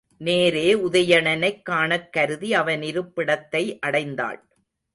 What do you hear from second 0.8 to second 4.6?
உதயணனைக் காணக்கருதி அவனிருப்பிடத்தை அடைந்தாள்.